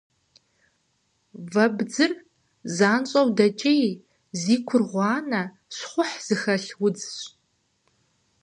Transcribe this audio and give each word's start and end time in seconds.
Вэбдзыр 1.53 2.11
занщӏэу 2.75 3.29
дэкӏей, 3.37 3.83
зи 4.39 4.55
кур 4.67 4.83
гъуанэ, 4.89 5.41
щхъухь 5.75 6.17
зыхэлъ 6.25 6.73
удзщ. 6.85 7.17